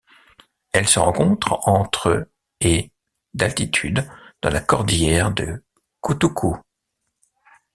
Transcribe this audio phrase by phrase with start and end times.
[0.71, 2.27] Elle se rencontre entre
[2.59, 2.91] et
[3.35, 4.09] d'altitude
[4.41, 5.63] dans la cordillère de
[6.01, 6.57] Kutukú.